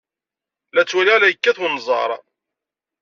[0.73, 2.11] La ttwaliɣ la yekkat wenẓar.